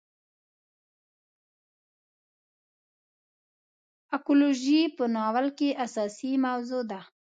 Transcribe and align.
اکولوژي 4.17 4.81
په 4.97 5.03
ناول 5.15 5.47
کې 5.57 5.69
اساسي 5.85 6.31
موضوع 6.45 6.83
ده. 6.91 7.01